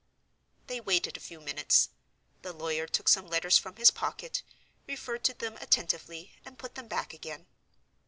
[0.65, 1.89] They waited a few minutes.
[2.41, 4.41] The lawyer took some letters from his pocket,
[4.87, 7.45] referred to them attentively, and put them back again.